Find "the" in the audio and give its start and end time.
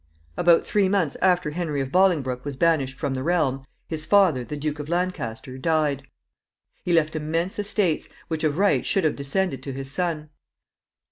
3.13-3.21, 4.43-4.57